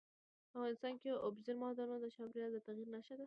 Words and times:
افغانستان 0.55 0.93
کې 1.01 1.09
اوبزین 1.25 1.57
معدنونه 1.61 1.97
د 2.01 2.05
چاپېریال 2.15 2.51
د 2.53 2.57
تغیر 2.67 2.87
نښه 2.93 3.13
ده. 3.17 3.19